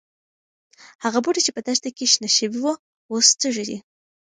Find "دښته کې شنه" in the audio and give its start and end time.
1.67-2.29